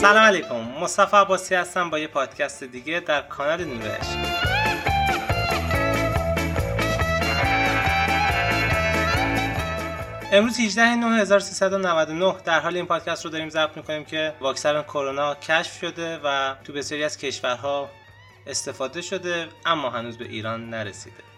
[0.00, 0.60] سلام علیکم.
[0.80, 4.06] مصطفی عباسی هستم با یه پادکست دیگه در کانال نورش
[10.32, 15.80] امروز 18 1399 در حال این پادکست رو داریم ضبط می‌کنیم که واکسن کرونا کشف
[15.80, 17.90] شده و تو بسیاری از کشورها
[18.46, 21.29] استفاده شده اما هنوز به ایران نرسیده.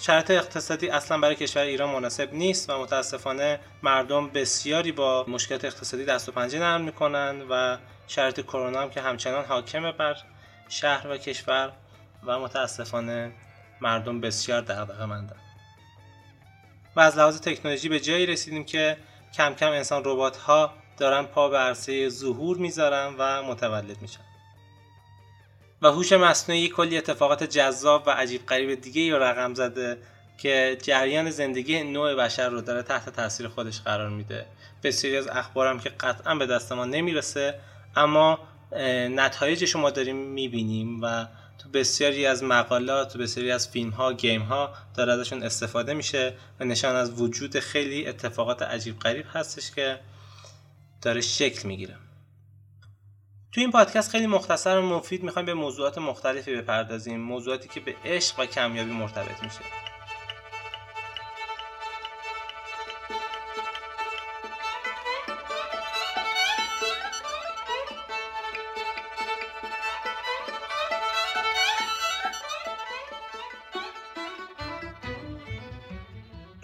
[0.00, 6.04] شرط اقتصادی اصلا برای کشور ایران مناسب نیست و متاسفانه مردم بسیاری با مشکلات اقتصادی
[6.04, 7.78] دست و پنجه نرم می‌کنن و
[8.08, 10.16] شرط کرونا هم که همچنان حاکمه بر
[10.68, 11.72] شهر و کشور
[12.24, 13.32] و متاسفانه
[13.80, 15.36] مردم بسیار دغدغه مندن
[16.96, 18.96] و از لحاظ تکنولوژی به جایی رسیدیم که
[19.34, 24.27] کم کم انسان ربات ها دارن پا به عرصه ظهور می‌ذارن و متولد میشن.
[25.82, 29.98] و هوش مصنوعی کلی اتفاقات جذاب و عجیب غریب دیگه رو رقم زده
[30.38, 34.46] که جریان زندگی نوع بشر رو داره تحت تاثیر خودش قرار میده.
[34.82, 37.60] بسیاری از اخبارم که قطعا به دست ما نمی‌رسه
[37.96, 38.38] اما
[39.10, 41.26] نتایجش ما داریم می‌بینیم و
[41.58, 46.34] تو بسیاری از مقالات تو بسیاری از فیلم ها گیم ها داره ازشون استفاده میشه
[46.60, 50.00] و نشان از وجود خیلی اتفاقات عجیب غریب هستش که
[51.02, 51.96] داره شکل می‌گیره.
[53.52, 57.94] تو این پادکست خیلی مختصر و مفید می‌خوایم به موضوعات مختلفی بپردازیم موضوعاتی که به
[58.04, 59.60] عشق و کمیابی مرتبط میشه.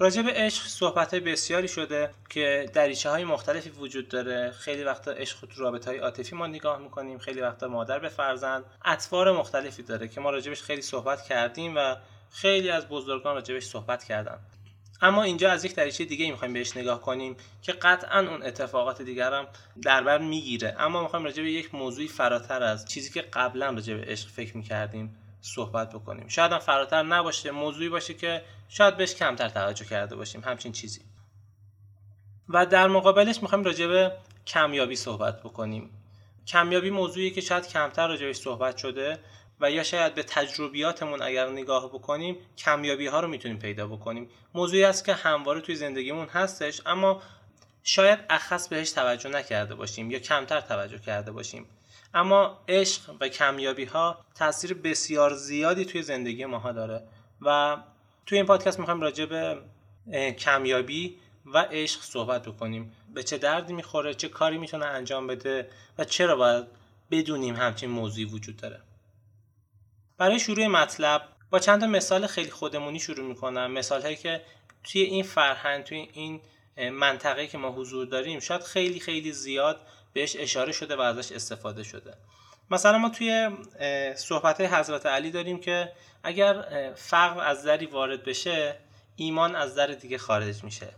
[0.05, 4.50] راجع به عشق صحبت بسیاری شده که دریچه های مختلفی وجود داره.
[4.50, 7.19] خیلی وقتا عشق تو رابطه های عاطفی ما نگاه می‌کنیم.
[7.19, 8.64] خیلی وقتا مادر به فرزند.
[8.84, 11.97] اطوار مختلفی داره که ما راجبش خیلی صحبت کردیم و
[12.30, 14.38] خیلی از بزرگان راجبش صحبت کردن.
[15.02, 19.32] اما اینجا از یک دریچه دیگه می‌خوایم بهش نگاه کنیم که قطعا اون اتفاقات دیگر
[19.32, 19.47] هم
[19.82, 20.77] در بر می‌گیره.
[20.78, 24.56] اما می‌خوایم راجع به یک موضوعی فراتر از چیزی که قبلا راجع به عشق فکر
[24.56, 25.16] می‌کردیم.
[25.45, 26.28] صحبت بکنیم.
[26.28, 30.43] شاید هم فراتر نباشه موضوعی باشه که شاید بهش کمتر توجه کرده باشیم.
[30.44, 31.00] همچین چیزی.
[32.49, 34.12] و در مقابلش می‌خوایم راجع به
[34.47, 35.91] کمیابی صحبت بکنیم.
[36.47, 39.19] کمیابی موضوعی که شاید کمتر راجع صحبت شده
[39.60, 44.28] و یا شاید به تجربیاتمون اگر نگاه بکنیم کمیابی ها رو می‌تونیم پیدا بکنیم.
[44.54, 47.22] موضوعی است که همواره توی زندگیمون هستش اما
[47.83, 51.66] شاید اخص بهش توجه نکرده باشیم یا کمتر توجه کرده باشیم.
[52.14, 57.02] اما عشق و کمیابی ها تاثیر بسیار زیادی توی زندگی ماها داره
[57.41, 57.76] و
[58.26, 59.58] توی این پادکست می‌خوایم راجع به
[60.32, 61.16] کمیابی
[61.47, 62.92] و عشق صحبت بکنیم.
[63.14, 66.64] به چه دردی می‌خوره چه کاری می‌تونه انجام بده و چرا باید
[67.10, 68.80] بدونیم همچین موضوعی وجود داره.
[70.19, 73.72] برای شروع مطلب با چند تا مثال خیلی خودمونی شروع می‌کنم.
[73.72, 74.42] مثال هایی که
[74.84, 76.41] توی این فرهنگ توی این
[76.91, 79.80] منطقه که ما حضور داریم شاید خیلی خیلی زیاد
[80.14, 82.14] بهش اشاره شده و ازش استفاده شده.
[82.70, 83.50] مثلا ما توی
[84.16, 85.92] صحبت حضرت علی داریم که
[86.22, 86.64] اگر
[86.97, 88.76] فقر از دری وارد بشه
[89.16, 90.88] ایمان از در دیگه خارج میشه.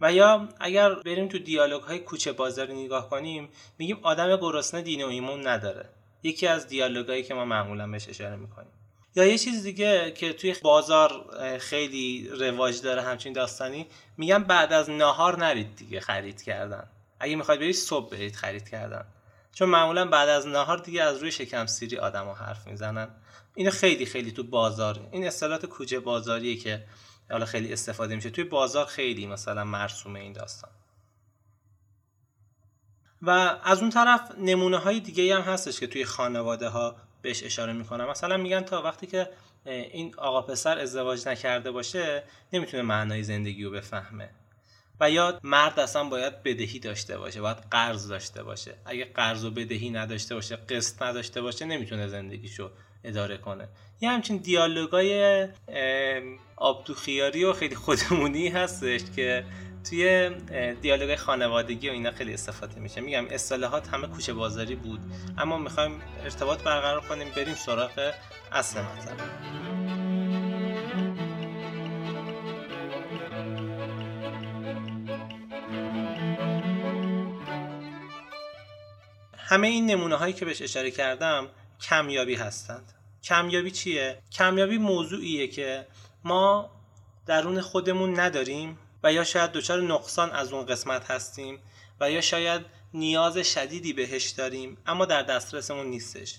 [0.00, 5.04] و یا اگر بریم تو دیالوگ های کوچه بازاری نگاه کنیم میگیم آدم گرسنه دین
[5.04, 5.88] و ایمون نداره.
[6.22, 8.72] یکی از دیالوگایی که ما معمولا بهش اشاره می‌کنیم.
[9.14, 11.26] یا یه چیز دیگه که توی بازار
[11.58, 13.86] خیلی رواج داره همچین داستانی
[14.16, 16.88] میگم بعد از ناهار نرید دیگه خرید کردن.
[17.22, 19.04] اگه می‌خواید برید صبح برید خرید کردن.
[19.52, 23.08] چون معمولا بعد از نهار دیگه از روی شکم سیری آدم حرف می‌زنن.
[23.54, 26.84] اینو خیلی خیلی تو بازار این اصطلاحات کوچه بازاریه که
[27.30, 28.30] حالا خیلی استفاده میشه.
[28.30, 30.70] توی بازار خیلی مثلا مرسومه این داستان.
[33.22, 33.30] و
[33.64, 38.10] از اون طرف نمونه های دیگه هم هستش که توی خانواده ها بهش اشاره می‌کنم
[38.10, 39.30] مثلا میگن تا وقتی که
[39.64, 42.22] این آقا پسر ازدواج نکرده باشه
[42.52, 44.30] نمی‌تونه معنای زندگی رو بفهمه.
[45.00, 48.74] و یا مرد اصلا باید بدهی داشته باشه باید قرض داشته باشه.
[48.84, 52.70] اگه قرض و بدهی نداشته باشه قسط نداشته باشه نمی‌تونه زندگیشو
[53.04, 53.68] اداره کنه.
[54.00, 55.48] یه همچین دیالوگای
[56.56, 59.44] آبدوخیاری و خیلی خودمونی هستش که
[59.90, 60.30] توی
[60.80, 63.00] دیالوگ خانوادگی و اینا خیلی استفاده میشه.
[63.00, 65.00] میگم اصطلاحات همه کوچه بازاری بود
[65.38, 68.12] اما می‌خوایم ارتباط برقرار کنیم بریم سراغ
[68.52, 70.01] اصل مطلب.
[79.52, 81.48] همه این نمونه هایی که بهش اشاره کردم
[81.80, 82.92] کمیابی هستند.
[83.24, 85.86] کمیابی چیه؟ کمیابی موضوعیه که
[86.24, 86.70] ما
[87.26, 91.58] درون خودمون نداریم و یا شاید دچار نقصان از اون قسمت هستیم
[92.00, 92.62] و یا شاید
[92.94, 96.34] نیاز شدیدی بهش داریم اما در دسترسمون نیستش.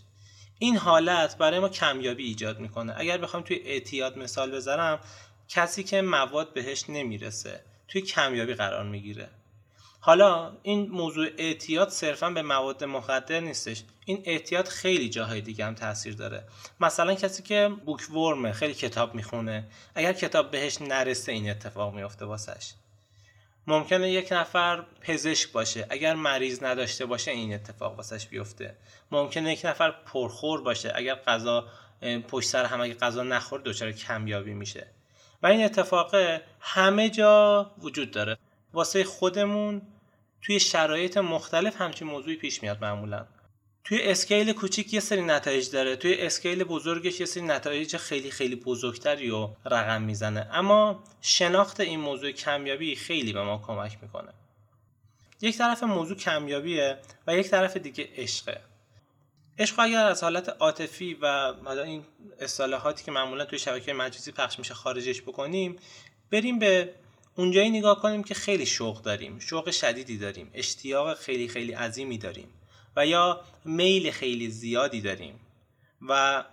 [0.60, 2.94] این حالت برای ما کمیابی ایجاد می‌کنه.
[2.98, 5.00] اگر بخوام توی اعتیاد مثال بذارم
[5.48, 9.30] کسی که مواد بهش نمی‌رسه توی کمیابی قرار می‌گیره.
[10.06, 13.84] حالا این موضوع اعتیاد صرفا به مواد مخدر نیستش.
[14.06, 16.44] این اعتیاد خیلی جاهای دیگه هم تاثیر داره.
[16.80, 22.26] مثلا کسی که بوک ورمه خیلی کتاب می‌خونه اگر کتاب بهش نرسه این اتفاق میفته
[22.26, 22.74] واسش.
[23.68, 28.76] ممکنه یک نفر پزشک باشه اگر مریض نداشته باشه این اتفاق واسش بیفته.
[29.12, 31.68] ممکنه یک نفر پرخور باشه اگر غذا
[32.28, 34.88] پشت سر هم اگه غذا نخور دچار کمیابی میشه.
[35.44, 36.16] و این اتفاق
[36.60, 38.38] همه جا وجود داره.
[38.74, 39.82] واسه خودمون
[40.46, 43.26] توی شرایط مختلف همچین موضوعی پیش میاد معمولا.
[43.84, 48.56] توی اسکیل کوچیک یه سری نتایج داره توی اسکیل بزرگش یه سری نتایج خیلی خیلی
[48.56, 50.50] بزرگتری رو رقم می‌زنه.
[50.52, 54.34] اما شناخت این موضوع کمیابی خیلی به ما کمک می‌کنه.
[55.42, 56.98] یک طرف موضوع کمیابیه
[57.28, 58.62] و یک طرف دیگه عشقه.
[59.60, 61.26] عشق اگر از حالت عاطفی و
[61.86, 62.04] این
[62.40, 65.76] اصطلاحاتی که معمولا توی شبکه مجازی پخش میشه خارجش بکنیم
[66.32, 66.94] بریم به
[67.36, 72.48] اونجایی نگاه کنیم که خیلی شوق داریم شوق شدیدی داریم اشتیاق خیلی خیلی عظیمی داریم
[72.96, 75.40] و یا میل خیلی زیادی داریم
[76.10, 76.44] و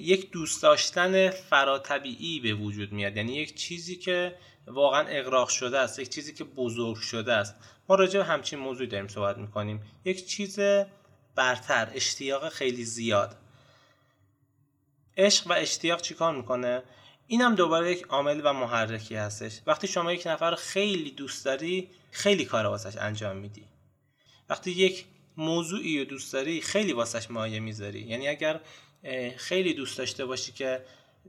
[0.00, 3.16] یک دوست داشتن فراتبیعی به وجود میاد.
[3.16, 4.36] یعنی یک چیزی که
[4.66, 7.54] واقعا اقراق شده است یک چیزی که بزرگ شده است.
[7.88, 9.82] ما راجع به همچین موضوعی داریم صحبت می‌کنیم.
[10.04, 10.58] یک چیز
[11.34, 13.36] برتر اشتیاق خیلی زیاد.
[15.16, 16.82] عشق و اشتیاق چیکار می‌کنه؟
[17.26, 19.60] این هم دوباره یک عامل و محرکی هستش.
[19.66, 23.64] وقتی شما یک نفر خیلی دوست داری خیلی کار واسش انجام میدی.
[24.48, 25.04] وقتی یک
[25.36, 28.00] موضوعی رو دوست داری خیلی واسش مایه می‌ذاری.
[28.00, 28.60] یعنی اگر
[29.36, 30.84] خیلی دوست داشته باشی که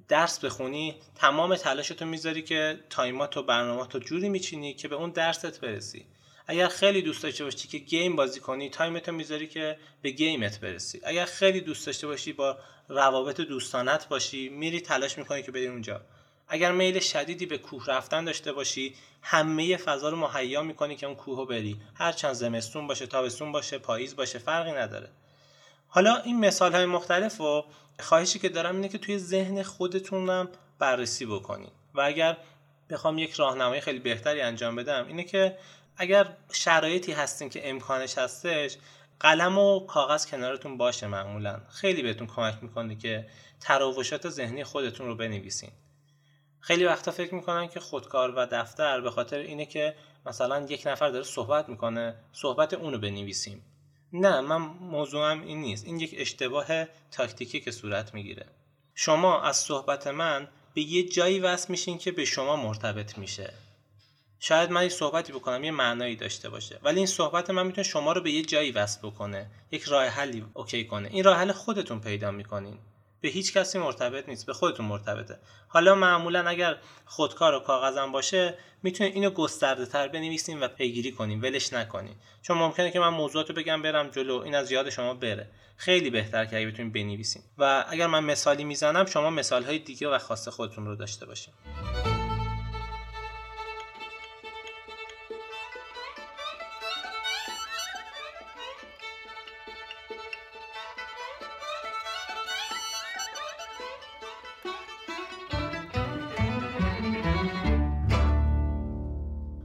[0.08, 5.10] درس بخونی تمام تلاشتو می‌ذاری که time ات و برنامه جوری میچینی که به اون
[5.10, 6.06] درست برسی.
[6.48, 10.50] اگر خیلی دوست داشته باشی که game بازی کنی time تو می‌ذاری که به game
[10.50, 11.02] ت برسی.
[11.04, 12.58] اگر خیلی دوست داشته باشی با
[12.90, 16.02] روابط دوستانت باشی میری تلاش می‌کنی که بری اونجا.
[16.48, 21.16] اگر میل شدیدی به کوه رفتن داشته باشی همه فضا رو مهیا می‌کنی که اون
[21.16, 21.78] کوه رو بری.
[21.96, 25.10] هرچند زمستون باشه تابستون باشه پاییز باشه فرقی نداره.
[25.88, 27.66] حالا این مثال های مختلف و
[28.00, 30.50] خواهشی که دارم اینه که توی ذهن خودتونم
[30.80, 32.38] بررسی بکنید و اگر
[32.90, 35.58] بخوام یک راهنمایی خیلی بهتری انجام بدم اینه که
[35.98, 38.78] اگر شرایطی هستین که امکانش هستش
[39.20, 41.62] قلم و کاغذ کنارتون باشه معمولا.
[41.70, 43.28] خیلی بهتون کمک می‌کنه که
[43.60, 45.72] تراوشات ذهنی خودتون رو بنویسین.
[46.60, 49.96] خیلی وقتا فکر می‌کنن که خودکار و دفتر به خاطر اینه که
[50.26, 53.66] مثلا یک نفر داره صحبت می‌کنه صحبت اونو بنویسیم.
[54.14, 55.86] نه من موضوعم این نیست.
[55.86, 58.46] این یک اشتباه تاکتیکی که صورت می‌گیره.
[58.96, 63.54] شما از صحبت من به یه جایی وصل میشین که به شما مرتبط میشه.
[64.46, 66.80] شاید من یک صحبتی بکنم یه معنایی داشته باشه.
[66.84, 70.46] ولی این صحبت من می‌تونه شما رو به یه جایی وصل بکنه یک راه حلی
[70.54, 71.10] اوکی کنه.
[71.12, 72.78] این راه حل خودتون پیدا می‌کنین.
[73.22, 75.40] به هیچ کسی مرتبط نیست به خودتون مرتبطه.
[75.68, 81.42] حالا معمولا اگر خودکار و کاغذم باشه می‌تونید اینو گسترده تر بنویسیم و پیگیری کنیم
[81.42, 85.14] ولش نکنیم چون ممکنه که من موضوعات رو بگم برم جلو این از یاد شما
[85.14, 85.50] بره.
[85.78, 90.08] خیلی بهتر که اگه بتونیم بنویسیم و اگر من مثالی می‌زنم شما مثال های دیگه
[90.08, 91.54] و خاص خودتون رو داشته باشیم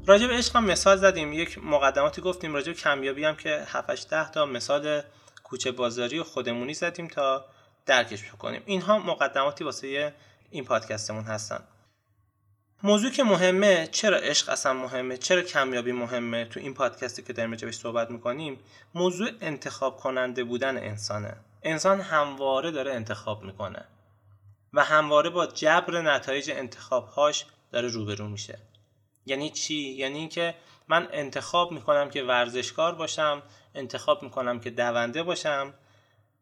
[0.09, 1.33] راجع به عشق هم مثال زدیم.
[1.33, 5.03] یک مقدماتی گفتیم راجع به کمیابی هم که 7 ده تا مثال
[5.45, 7.45] کوچه بازاری و خودمونی زدیم تا
[7.87, 8.63] درکش بکنیم.
[8.67, 10.15] اینها مقدماتی واسه
[10.51, 11.61] این پادکستمون هستن.
[12.83, 17.51] موضوع که مهمه چرا عشق اصلا مهمه؟ چرا کمیابی مهمه؟ تو این پادکستی که داریم
[17.51, 18.59] راجبش صحبت می‌کنیم
[18.95, 21.37] موضوع انتخاب کننده بودن انسانه.
[21.63, 23.85] انسان همواره داره انتخاب می‌کنه
[24.73, 28.59] و همواره با جبر نتایج انتخابهاش داره روبرو میشه.
[29.29, 30.55] یعنی چی؟ یعنی اینکه
[30.89, 33.43] من انتخاب می‌کنم که ورزشکار باشم
[33.75, 35.75] انتخاب می‌کنم که دونده باشم.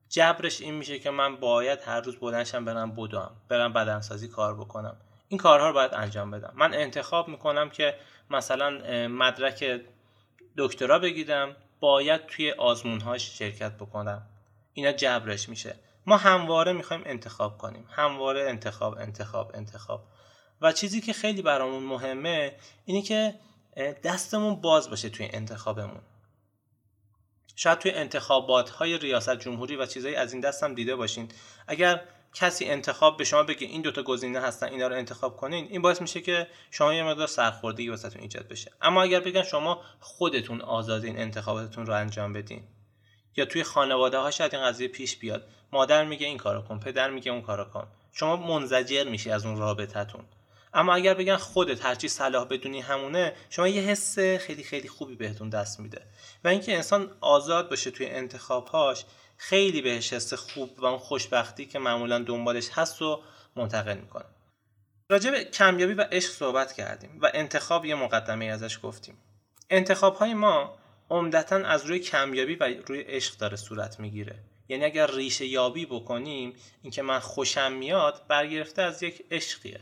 [0.08, 4.96] جبرش این میشه که من باید هر روز بلندشم برم بدوم برم بدنسازی کار بکنم.
[5.28, 6.52] این کارها رو باید انجام بدم.
[6.56, 7.94] من انتخاب می‌کنم که
[8.30, 8.70] مثلا
[9.08, 9.80] مدرک
[10.58, 14.22] دکترا بگیرم باید توی آزمونهاش شرکت بکنم.
[14.72, 15.76] اینا جبرش میشه.
[16.06, 17.88] ما همواره می‌خوایم انتخاب کنیم.
[17.90, 20.04] همواره انتخاب انتخاب انتخاب.
[20.60, 23.34] و چیزی که خیلی برامون مهمه اینه که
[24.04, 26.00] دستمون باز باشه توی انتخابمون.
[27.56, 31.28] شاید توی انتخابات های ریاست جمهوری و چیزایی از این دست هم دیده باشین.
[31.66, 32.00] اگر
[32.34, 36.00] کسی انتخاب به شما بگه این دوتا گزینه هستن اینا رو انتخاب کنین این باعث
[36.00, 38.72] میشه که شما یه مقدار سرخوردگی واسهتون ایجاد بشه.
[38.82, 42.62] اما اگر بگن شما خودتون آزادین انتخاباتتون رو انجام بدین
[43.36, 47.10] یا توی خانواده ها شاید این قضیه پیش بیاد مادر میگه این کارو کن پدر
[47.10, 50.24] میگه اون کارو کن شما منزجر میشی از اون رابطتون
[50.76, 55.48] اما اگر بگن خودت هرچی صلاح بدونی همونه شما یه حس خیلی خیلی خوبی بهتون
[55.48, 56.02] دست میده.
[56.44, 59.04] و اینکه انسان آزاد باشه توی انتخابهاش
[59.36, 63.22] خیلی بهش حس خوب و اون خوشبختی که معمولا دنبالش هست و
[63.56, 64.24] منتقل می‌کنه.
[65.10, 69.18] راجع به کمیابی و عشق صحبت کردیم و انتخاب یه مقدمه ازش گفتیم.
[69.70, 70.78] انتخاب های ما
[71.10, 74.38] عمدتا از روی کمیابی و روی عشق داره صورت می‌گیره.
[74.68, 79.80] یعنی اگر ریشه یابی بکنیم اینکه من خوشم میاد برگرفته از یک عشقیه.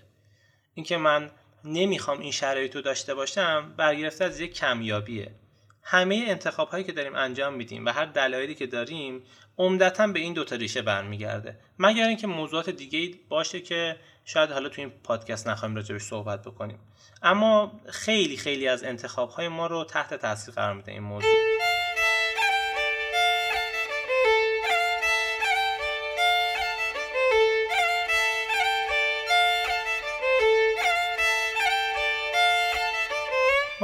[0.75, 1.31] اینکه من
[1.65, 5.35] نمی‌خوام این شرایط رو داشته باشم برگرفته از یک کمیابیه.
[5.83, 9.23] همه انتخاب هایی که داریم انجام میدیم و هر دلایلی که داریم
[9.59, 11.59] عمدتا به این دوتا ریشه برمیگرده.
[11.79, 16.79] مگر اینکه موضوعات دیگه باشه که شاید حالا تو این پادکست نخواهیم راجبش صحبت بکنیم.
[17.23, 21.44] اما خیلی خیلی از انتخاب های ما رو تحت تاثیر قرار میده این موضوع.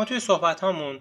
[0.05, 1.01] توی صحبت هامون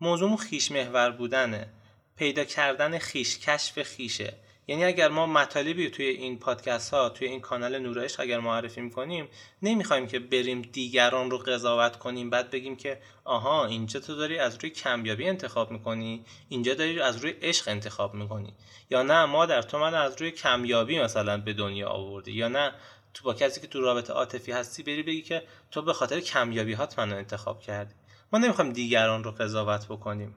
[0.00, 1.68] موضوعمون خیش محور بودنه.
[2.16, 4.34] پیدا کردن خیش کشف خیشه.
[4.68, 9.28] یعنی اگر ما مطالبی توی این پادکست ها توی این کانال نورایش اگر معرفی می‌کنیم
[9.62, 14.58] نمی‌خوایم که بریم دیگران رو قضاوت کنیم بعد بگیم که آها اینجا تو داری از
[14.60, 18.54] روی کمیابی انتخاب می‌کنی؟ اینجا داری از روی عشق انتخاب می‌کنی.
[18.90, 22.32] یا نه ما در تو من از روی کمیابی مثلا به دنیا آوردی.
[22.32, 22.72] یا نه
[23.14, 26.72] تو با کسی که تو رابطه عاطفی هستی بری بگی که تو به خاطر کمیابی
[26.72, 27.94] هات منو انتخاب کردی.
[28.32, 30.34] ما نمی‌خوایم دیگران رو قضاوت بکنیم.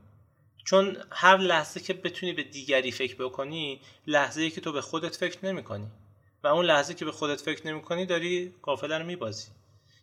[0.66, 5.16] چون هر لحظه که بتونی به دیگری فکر بکنی لحظه ای که تو به خودت
[5.16, 5.88] فکر نمی‌کنی.
[6.44, 9.48] و اون لحظه که به خودت فکر نمی‌کنی داری قافله رو میبازی.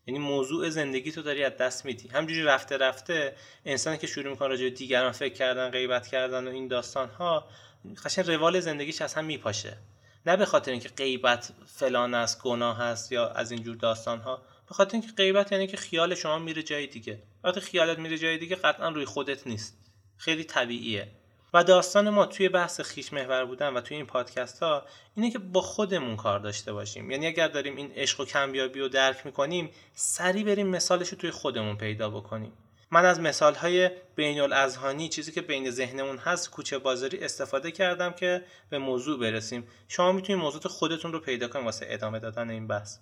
[0.06, 2.08] یعنی موضوع زندگی تو داری از دست میدی.
[2.08, 6.68] همجوری رفته رفته انسانی که شروع می‌کنه راجع دیگران فکر کردن غیبت کردن و این
[6.68, 7.48] داستان ها
[8.04, 9.76] قشنگ روال زندگیش از هم میپاشه.
[10.26, 14.74] نه به خاطر اینکه غیبت فلان است گناه است یا از اینجور داستان ها به
[14.74, 17.22] خاطر اینکه غیبت یعنی که خیال شما میره جای دیگه.
[17.44, 19.78] وقتی خیالت میره جای دیگه قطعا روی خودت نیست.
[20.16, 21.08] خیلی طبیعیه.
[21.54, 24.86] و داستان ما توی بحث خیش محور بودن و توی این پادکست ها
[25.16, 27.10] اینه که با خودمون کار داشته باشیم.
[27.10, 31.30] یعنی اگر داریم این عشق و کمیابی رو درک می‌کنیم سریع بریم مثالش رو توی
[31.30, 32.52] خودمون پیدا بکنیم.
[32.90, 38.12] من از مثال های بین الازهانی چیزی که بین ذهنمون هست کوچه بازاری استفاده کردم
[38.12, 39.68] که به موضوع برسیم.
[39.88, 42.98] شما می‌تونید موضوع خودتون رو پیدا کنید واسه ادامه دادن این بحث.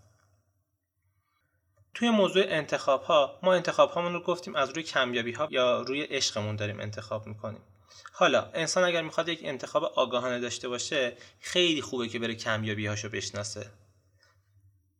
[1.98, 6.02] توی موضوع انتخاب ها ما انتخاب هامون رو گفتیم از روی کمیابی ها یا روی
[6.02, 7.60] عشقمون داریم انتخاب می‌کنیم.
[8.12, 13.08] حالا انسان اگر می‌خواد یک انتخاب آگاهانه داشته باشه خیلی خوبه که بره کمیابی هاشو
[13.08, 13.70] بشناسه.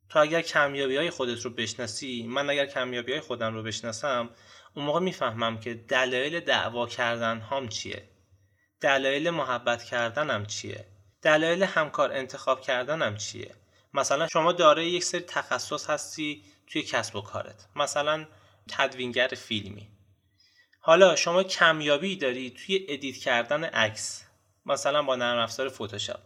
[0.08, 4.30] تو اگر کمیابی های خودت رو بشناسی من اگر کمیابی های خودم رو بشناسم
[4.74, 8.08] اون موقع می‌فهمم که دلایل دعوا کردن هام چیه.
[8.80, 10.84] دلایل محبت کردنم چیه.
[11.22, 13.54] دلایل همکار انتخاب کردنم چیه.
[13.94, 17.66] مثلا شما دارای یک سری تخصص هستی توی کسب و کارت.
[17.76, 18.26] مثلا
[18.68, 19.88] تدوینگر فیلمی.
[20.80, 24.24] حالا شما کمیابی داری توی edit کردن عکس
[24.66, 26.20] مثلا با نرم افزار فتوشاپ.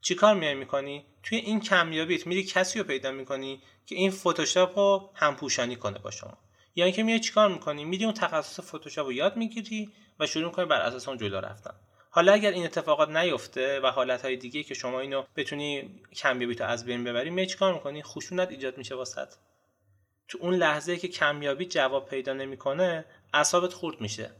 [0.00, 5.10] چیکار میای می‌کنی؟ توی این کمیابیت میری کسی رو پیدا می‌کنی که این فتوشاپ رو
[5.14, 6.38] همپوشانی کنه با شما.
[6.74, 10.64] یا اینکه میای چیکار می‌کنی؟ میری اون تخصص فتوشاپ رو یاد می‌گیری و شروع می‌کنی
[10.64, 11.74] بر اساس اون جلو رفتن.
[12.10, 16.64] حالا اگر این اتفاقات نیفته و حالت های دیگه که شما اینو بتونی کمیابی تو
[16.64, 19.28] از بین ببری می چیکار می‌کنی؟ خشونت ایجاد میشه واسط.
[20.28, 23.04] تو اون لحظه که کمیابی جواب پیدا نمی‌کنه
[23.34, 24.30] اعصابت خورد میشه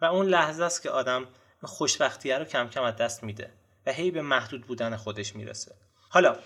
[0.00, 1.26] و اون لحظه است که آدم
[1.62, 3.50] خوشبختیه رو کم کم از دست میده
[3.86, 5.74] و هی به محدود بودن خودش می‌رسه.
[6.08, 6.36] حالا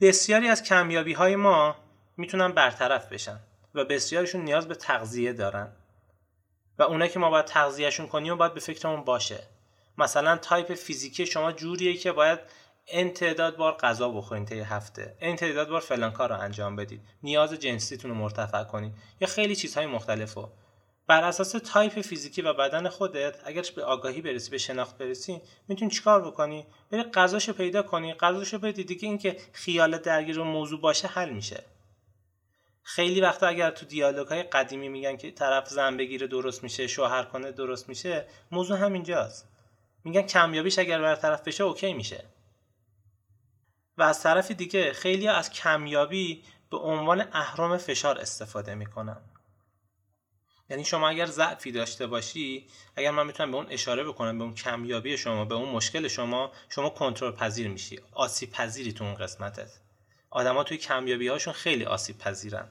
[0.00, 1.76] بسیاری از کمیابی های ما
[2.16, 3.40] می‌تونن برطرف بشن
[3.74, 5.72] و بسیارشون نیاز به تغذیه دارن
[6.78, 9.42] و اونایی که ما باید تغذیهشون کنیم و باید به فکرمون باشه.
[9.98, 12.38] مثلا تایپ فیزیکی شما جوریه که باید
[12.90, 15.16] این تعداد بار غذا بخورین طی هفته.
[15.20, 17.00] این تعداد بار فلان کار رو انجام بدید.
[17.22, 18.92] نیاز جنسیتون رو مرتفع کنید.
[19.20, 20.48] یا خیلی چیزهای مختلفو.
[21.06, 25.90] بر اساس تایپ فیزیکی و بدن خودت اگر به آگاهی برسی به شناخت برسی می‌تونی
[25.90, 28.14] چیکار بکنی؟ بری غذاشو پیدا کنی.
[28.14, 28.84] غذاشو بدی.
[28.84, 31.64] دیگه اینکه خیال درگیر موضوع باشه حل میشه.
[32.82, 37.22] خیلی وقتا اگر تو دیالوگ های قدیمی میگن که طرف زن بگیره درست میشه شوهر
[37.22, 39.48] کنه درست میشه موضوع همینجاست.
[40.04, 42.24] میگن کمیابیش اگر برطرف بشه اوکی میشه.
[43.98, 49.20] و از طرف دیگه خیلی از کمیابی به عنوان اهرام فشار استفاده می‌کنن.
[50.70, 54.54] یعنی شما اگر ضعفی داشته باشی اگر من می‌تونم به اون اشاره بکنم به اون
[54.54, 59.70] کمیابی شما به اون مشکل شما شما کنترل پذیر میشی آسیب پذیری تو اون قسمتت.
[60.30, 62.68] آدما توی کمیابی هاشون خیلی آسیب پذیرن.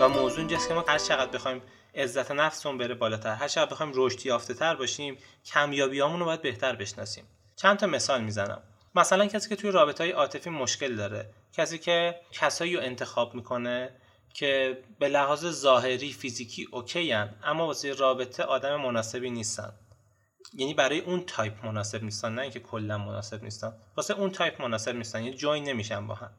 [0.00, 1.62] و موضوع اینجاست که ما هر چقدر بخوایم
[1.96, 3.34] عزت نفسمون بره بالاتر.
[3.34, 7.24] هر چقدر بخوایم رشد یافته تر باشیم کمیابیامون رو باید بهتر بشناسیم.
[7.56, 8.62] چند تا مثال می‌زنم.
[8.94, 13.90] مثلا کسی که توی رابطه های عاطفی مشکل داره کسی که کسایی رو انتخاب می‌کنه
[14.34, 19.72] که به لحاظ ظاهری فیزیکی اوکی هن، اما واسه رابطه آدم مناسبی نیستن.
[20.54, 23.72] یعنی برای اون تایپ مناسب نیستن نه اینکه کلا مناسب نیستن.
[23.96, 25.22] واسه اون تایپ مناسب نیستن.
[25.22, 26.30] یعنی join نمیشن با هم.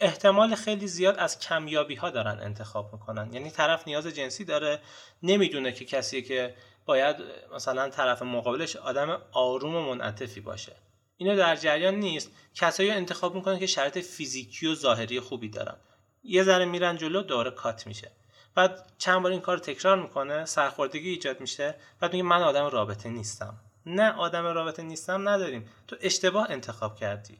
[0.00, 3.32] احتمال خیلی زیاد از کمیابی ها دارن انتخاب می‌کنن.
[3.32, 4.78] یعنی طرف نیاز جنسی داره
[5.22, 6.54] نمی‌دونه که کسی که
[6.86, 7.16] باید
[7.54, 10.76] مثلا طرف مقابلش آدم آروم و منعطفی باشه.
[11.16, 12.30] اینو در جریان نیست.
[12.54, 15.76] کسایی انتخاب می‌کنن که شرط فیزیکی و ظاهری خوبی دارن.
[16.22, 18.10] یه ذره میرن جلو داره cut میشه.
[18.54, 21.74] بعد چند بار این کار تکرار می‌کنه سرخوردگی ایجاد میشه.
[22.00, 23.60] بعد میگه من آدم رابطه نیستم.
[23.86, 25.68] نه آدم رابطه نیستم نداریم.
[25.88, 27.38] تو اشتباه انتخاب کردی.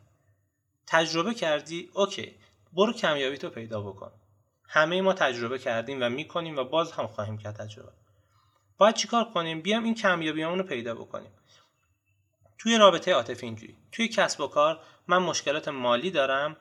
[0.86, 2.34] تجربه کردی اوکی.
[2.72, 4.12] برو کمیابی تو پیدا بکن.
[4.68, 7.92] همه ما تجربه کردیم و می‌کنیم و باز هم خواهیم کرد تجربه.
[8.78, 11.32] باید چیکار کنیم؟ بیام این کمیابی رو پیدا بکنیم.
[12.58, 13.76] توی رابطه عاطفی اینجوری.
[13.92, 16.56] توی کسب و کار من مشکلات مالی دارم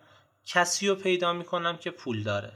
[0.45, 2.53] کسی رو پیدا می‌کنم که پول داره.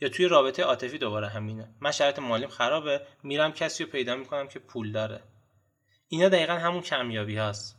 [0.00, 1.74] یا توی رابطه عاطفی دوباره همینه.
[1.80, 5.22] من شرط مالیم خرابه میرم کسی رو پیدا می‌کنم که پول داره.
[6.08, 7.76] اینا دقیقا همون کمیابی هست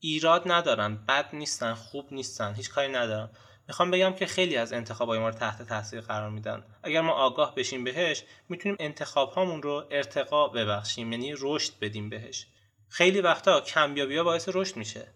[0.00, 3.30] ایراد ندارن بد نیستن خوب نیستن هیچ کاری ندارم.
[3.68, 6.64] می‌خوام بگم که خیلی از انتخابای ما رو تحت تاثیر قرار میدن.
[6.82, 12.46] اگر ما آگاه بشیم بهش می‌تونیم انتخاب هامون رو ارتقا ببخشیم یعنی رشد بدیم بهش.
[12.88, 15.08] خیلی وقتا کمیابی ها باعث رشد میشه.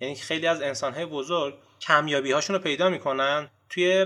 [0.00, 4.04] یعنی خیلی از انسان های بزرگ کمیابی هاشون رو پیدا می‌کنن توی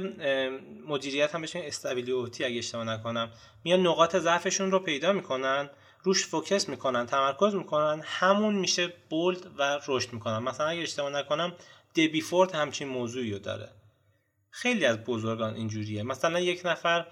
[0.87, 3.31] مدیریت هم بهش استابیلیتی اگه اشتباه نکنم.
[3.64, 5.71] میان نقاط ضعفشون رو پیدا می‌کنن.
[6.05, 10.39] روش فوکس می‌کنن تمرکز می‌کنن همون میشه بولد و رشد می‌کنن.
[10.39, 11.53] مثلا اگه اشتباه نکنم
[11.97, 13.69] دبی فورد همچین موضوعی رو داره.
[14.51, 16.03] خیلی از بزرگان اینجوریه.
[16.03, 17.07] مثلا یک نفر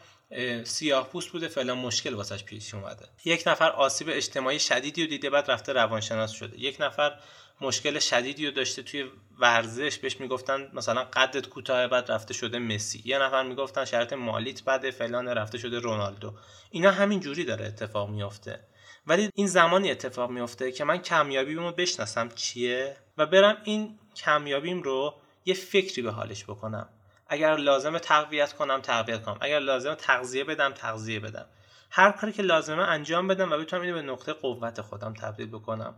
[0.64, 3.08] سیاه پوست بوده فعلا مشکل واسش پیش اومده.
[3.24, 6.60] یک نفر آسیب اجتماعی شدیدی رو دیده بعد رفته روانشناس شده.
[6.60, 7.18] یک نفر
[7.60, 9.04] مشکل شدیدی رو داشته توی
[9.38, 13.02] ورزش بهش می‌گفتن مثلا قدت کوتاه بعد رفته شده مسی.
[13.04, 16.34] یه نفر می‌گفتن شرط مالیت بعد فلان رفته شده رونالدو.
[16.70, 18.60] اینا همین جوری داره اتفاق میافته.
[19.06, 25.14] ولی این زمانی اتفاق میافته که من کمیابیمو بشناسم چیه و برم این کمیابیم رو
[25.44, 26.88] یه فکری به حالش بکنم.
[27.28, 29.38] اگر لازمه تقویت کنم تقویت کنم.
[29.40, 31.46] اگر لازمه تغذیه بدم تغذیه بدم.
[31.90, 35.94] هر کاری که لازمه انجام بدم و بتونم اینو به نقطه قوت خودم تبدیل بکنم.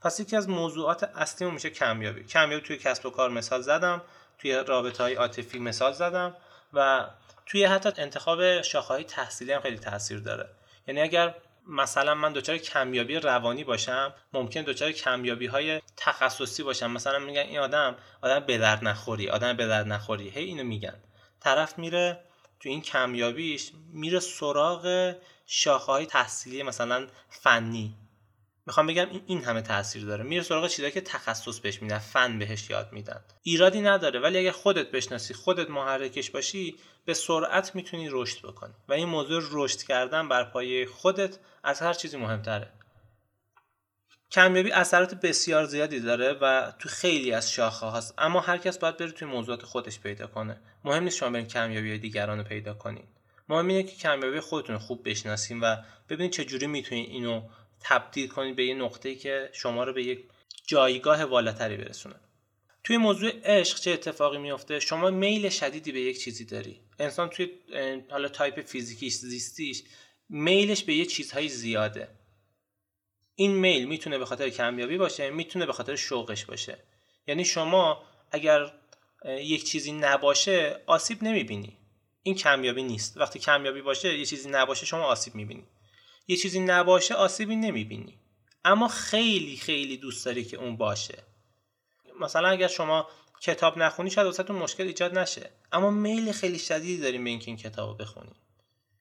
[0.00, 2.24] پس یکی از موضوعات اصلی میشه کمیابی.
[2.24, 4.02] کمیابی توی کسب و کار مثال زدم
[4.38, 6.36] توی رابطه های عاطفی مثال زدم
[6.72, 7.06] و
[7.46, 10.48] توی حتی انتخاب شاخه تحصیلی هم خیلی تاثیر داره.
[10.86, 11.34] یعنی اگر
[11.68, 16.90] مثلا من دچار کمیابی روانی باشم ممکن دچار کمیابی های تخصصی باشم.
[16.90, 20.28] مثلا میگن این آدم آدم به درد نخوری آدم به درد نخوری.
[20.28, 20.94] هی اینو میگن.
[21.40, 22.20] طرف میره
[22.60, 25.14] تو این کمیابیش میره سراغ
[25.46, 27.94] شاخه های تحصیلی مثلا فنی.
[28.68, 30.24] می‌خوام بگم این همه تاثیر داره.
[30.24, 33.20] میره سراغ چیزایی که تخصص بهش میدن فن بهش یاد میدن.
[33.42, 38.74] ایرادی نداره ولی اگه خودت بشناسی خودت محرکش باشی به سرعت می‌تونی رشد بکنی.
[38.88, 42.72] و این موضوع رشد کردن بر پایه خودت از هر چیزی مهمتره.
[44.30, 48.14] کمیابی اثرات بسیار زیادی داره و تو خیلی از شاخه هاست.
[48.18, 50.60] اما هر کس باید بره توی موضوعات خودش پیدا کنه.
[50.84, 53.04] مهم نیست شما برین کمیابی دیگران رو پیدا کنین.
[53.48, 55.76] مهم اینه که کمیابی خودتون خوب بشناسین و
[56.08, 57.42] ببینید چجوری می‌تونین اینو
[57.80, 60.24] تبدیل کنید به یه نقطه‌ای که شما رو به یک
[60.66, 62.14] جایگاه بالاتری برسونه.
[62.84, 66.80] توی موضوع عشق چه اتفاقی میفته شما میل شدیدی به یک چیزی داری.
[66.98, 67.50] انسان توی
[68.10, 69.82] حالا تایپ فیزیکیش زیستیش
[70.28, 72.08] میلش به یه چیزهای زیاده.
[73.34, 76.78] این میل می‌تونه به خاطر کمیابی باشه می‌تونه به خاطر شوقش باشه.
[77.26, 78.72] یعنی شما اگر
[79.24, 81.76] یک چیزی نباشه آسیب نمی‌بینی.
[82.22, 83.16] این کمیابی نیست.
[83.16, 85.64] وقتی کمیابی باشه یه چیزی نباشه شما آسیب می‌بینی.
[86.28, 88.18] یه چیزی نباشه آسیبی نمی‌بینی.
[88.64, 91.24] اما خیلی خیلی دوست داری که اون باشه.
[92.20, 93.08] مثلا اگر شما
[93.40, 95.50] کتاب نخونی شاید واسهتون مشکل ایجاد نشه.
[95.72, 98.32] اما میل خیلی شدیدی داریم به اینکه این کتاب بخونی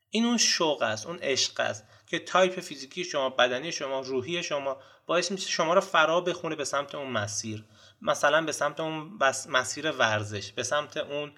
[0.09, 4.77] این اون شوق است اون عشق است که تایپ فیزیکی شما بدنی شما روحی شما
[5.05, 7.65] باعث میشه شما رو فرا بخونه به سمت اون مسیر.
[8.01, 11.31] مثلا به سمت اون مسیر ورزش به سمت اون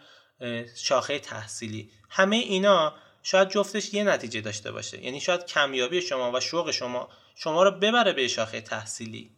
[0.76, 1.92] شاخه تحصیلی.
[2.10, 5.04] همه اینا شاید جفتش یه نتیجه داشته باشه.
[5.04, 9.32] یعنی شاید کمیابی شما و شوق شما شما رو ببره به شاخه تحصیلی.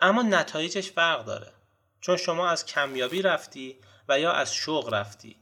[0.00, 1.52] اما نتایجش فرق داره.
[2.00, 5.36] چون شما از کمیابی رفتی و یا از شوق رفتی.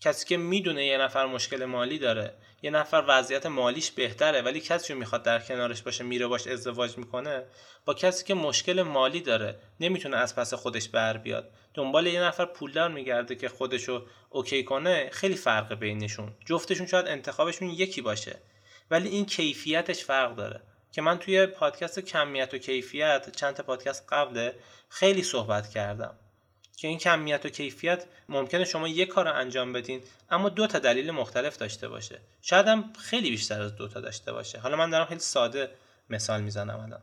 [0.00, 4.92] کسی که می‌دونه یه نفر مشکل مالی داره یه نفر وضعیت مالیش بهتره ولی کسی
[4.92, 7.44] رو می‌خواد در کنارش باشه میره باش ازدواج می‌کنه
[7.84, 11.50] با کسی که مشکل مالی داره نمی‌تونه از پس خودش بر بیاد.
[11.74, 16.32] دنبال یه نفر پولدار میگرده که خودشو اوکی کنه خیلی فرق بینشون.
[16.46, 18.38] جفتشون شاید انتخابشون یکی باشه
[18.90, 20.62] ولی این کیفیتش فرق داره.
[20.92, 24.54] که من توی پادکست کمیت و کیفیت چند تا پادکست قبله
[24.88, 26.14] خیلی صحبت کردم.
[26.76, 30.78] که این کمیت و کیفیت ممکنه شما یک کار رو انجام بدین اما دو تا
[30.78, 32.20] دلیل مختلف داشته باشه.
[32.42, 34.58] شاید هم خیلی بیشتر از دو تا داشته باشه.
[34.58, 35.70] حالا من دارم خیلی ساده
[36.10, 37.02] مثال می‌زنم الان.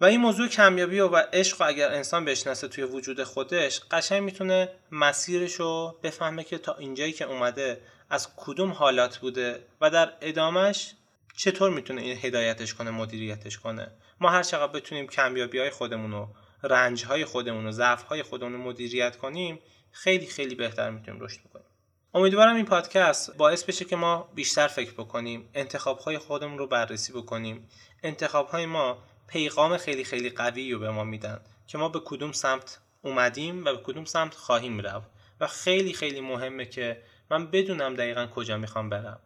[0.00, 4.68] و این موضوع کمیابی و عشق و اگر انسان بشناسه توی وجود خودش قشنگ می‌تونه
[4.92, 10.94] مسیرش رو بفهمه که تا اینجایی که اومده از کدوم حالات بوده و در ادامش
[11.36, 13.90] چطور می‌تونه این هدایتش کنه مدیریتش کنه.
[14.20, 16.28] ما هر چقدر بتونیم کمیابی های خودمون رو
[16.64, 19.58] رنج های خودمون و ضعف های خودمون رو مدیریت کنیم
[19.90, 21.66] خیلی خیلی بهتر می‌تونیم رشد بکنیم.
[22.14, 27.12] امیدوارم این پادکست باعث بشه که ما بیشتر فکر بکنیم انتخاب های خودمون رو بررسی
[27.12, 27.68] بکنیم.
[28.02, 28.98] انتخاب های ما
[29.28, 33.72] پیغام خیلی خیلی قوی رو به ما میدن که ما به کدوم سمت اومدیم و
[33.72, 35.10] به کدوم سمت خواهیم رفت.
[35.40, 39.20] و خیلی خیلی مهمه که من بدونم دقیقا کجا می‌خوام برم.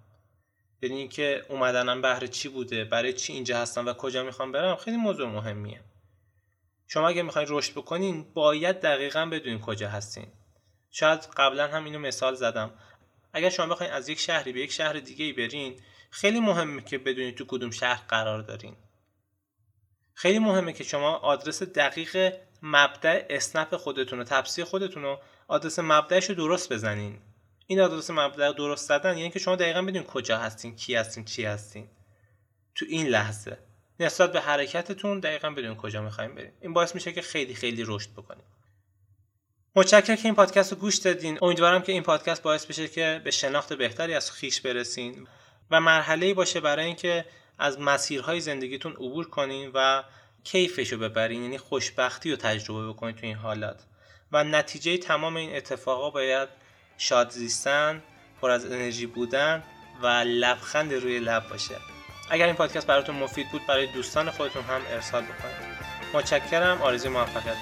[0.82, 4.96] یعنی اینکه اومدنم بهره چی بوده برای چی اینجا هستم و کجا می‌خوام برم خیلی
[4.96, 5.80] موضوع مهمیه.
[6.88, 10.26] شما اگه می‌خواین رشد بکنین باید دقیقا بدونین کجا هستین.
[10.90, 12.70] شاید قبلا هم اینو مثال زدم.
[13.32, 16.98] اگر شما بخواین از یک شهری به یک شهر دیگه ای برین خیلی مهمه که
[16.98, 18.76] بدونید تو کدوم شهر قرار دارین.
[20.14, 26.24] خیلی مهمه که شما آدرس دقیق مبدع اسنپ خودتون و تپسی خودتون رو آدرس مبدعش
[26.28, 27.18] رو درست بزنین.
[27.66, 31.44] این آدرس مبدع درست زدن یعنی که شما دقیقا بدونید کجا هستین کی هستین چی
[31.44, 31.88] هستین.
[32.74, 33.58] تو این لحظه.
[34.00, 36.52] نسبت به حرکتتون دقیقا بدون کجا می‌خوایم بریم.
[36.60, 38.44] این باعث میشه که خیلی خیلی رشد بکنیم.
[39.76, 41.38] متشکرم که این پادکست رو گوش دادین.
[41.42, 45.28] امیدوارم که این پادکست باعث بشه که به شناخت بهتری از خیش برسین
[45.70, 47.24] و مرحله باشه برای اینکه
[47.58, 50.02] از مسیرهای زندگیتون عبور کنین و
[50.44, 53.84] کیفش رو ببرین یعنی خوشبختی رو تجربه بکنین تو این حالات
[54.32, 56.48] و نتیجه تمام این اتفاقا باید
[56.98, 58.02] شاد زیستن
[58.40, 59.62] پر از انرژی بودن
[60.02, 61.97] و لبخند روی لب باشه.
[62.30, 65.78] اگر این پادکست براتون مفید بود برای دوستان خودتون هم ارسال بکنید.
[66.14, 66.82] متشکرم.
[66.82, 67.56] آرزوی موفقیت.